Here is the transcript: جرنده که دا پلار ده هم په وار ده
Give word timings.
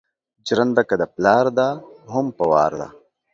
جرنده 0.47 0.83
که 0.89 0.95
دا 1.01 1.07
پلار 1.15 1.45
ده 1.57 1.69
هم 2.13 2.25
په 2.37 2.43
وار 2.51 2.71
ده 2.79 2.87